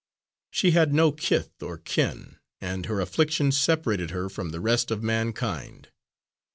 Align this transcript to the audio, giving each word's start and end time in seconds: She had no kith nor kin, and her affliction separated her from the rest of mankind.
She 0.49 0.71
had 0.71 0.95
no 0.95 1.11
kith 1.11 1.51
nor 1.61 1.77
kin, 1.77 2.39
and 2.59 2.87
her 2.87 2.99
affliction 3.01 3.51
separated 3.51 4.09
her 4.09 4.29
from 4.31 4.49
the 4.49 4.59
rest 4.59 4.89
of 4.89 5.03
mankind. 5.03 5.89